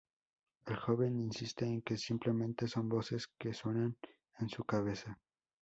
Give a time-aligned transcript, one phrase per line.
[0.65, 3.95] El joven insiste en que simplemente son voces que suenan
[4.39, 5.19] en su cabeza.